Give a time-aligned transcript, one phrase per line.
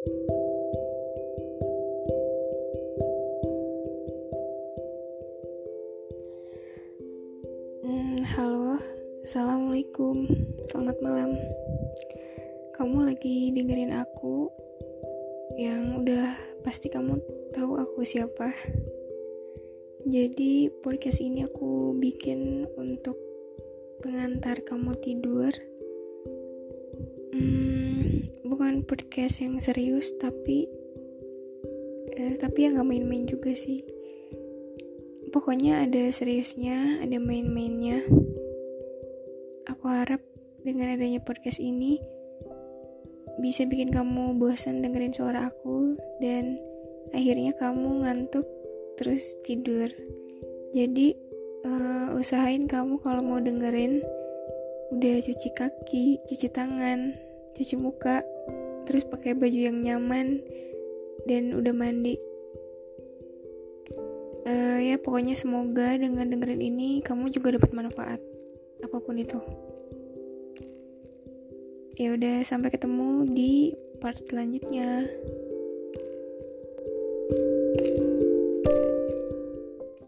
[0.00, 0.16] Hmm,
[8.32, 8.80] halo,
[9.20, 10.24] assalamualaikum,
[10.72, 11.36] selamat malam.
[12.80, 14.48] Kamu lagi dengerin aku
[15.60, 16.32] yang udah
[16.64, 17.20] pasti kamu
[17.52, 18.56] tahu aku siapa.
[20.08, 23.20] Jadi podcast ini aku bikin untuk
[24.00, 25.52] pengantar kamu tidur.
[27.36, 27.89] Hmm,
[28.60, 30.68] bukan podcast yang serius tapi
[32.12, 33.80] eh, tapi yang gak main-main juga sih
[35.32, 38.04] pokoknya ada seriusnya, ada main-mainnya.
[39.64, 40.20] Aku harap
[40.60, 42.04] dengan adanya podcast ini
[43.40, 46.60] bisa bikin kamu bosan dengerin suara aku dan
[47.16, 48.44] akhirnya kamu ngantuk
[49.00, 49.88] terus tidur.
[50.76, 51.16] Jadi
[51.64, 54.04] uh, usahain kamu kalau mau dengerin
[54.92, 58.22] udah cuci kaki, cuci tangan, cuci muka,
[58.86, 60.40] terus pakai baju yang nyaman
[61.28, 62.16] dan udah mandi.
[64.40, 68.20] Uh, ya pokoknya semoga dengan dengerin ini kamu juga dapat manfaat
[68.80, 69.38] apa pun itu.
[72.00, 75.04] Ya udah sampai ketemu di part selanjutnya